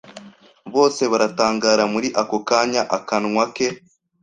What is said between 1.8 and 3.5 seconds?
Muri ako kanya akanwa